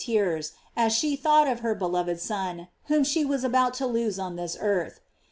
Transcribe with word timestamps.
tears, 0.03 0.53
as 0.75 0.93
she 0.93 1.15
thought 1.15 1.47
of 1.47 1.59
her 1.59 1.75
beloved 1.75 2.19
Son 2.19 2.67
whom 2.85 3.03
Fhe 3.03 3.23
was 3.23 3.43
about 3.43 3.75
to 3.75 3.85
lose 3.85 4.17
on 4.17 4.35
this 4.35 4.57
earth. 4.59 4.99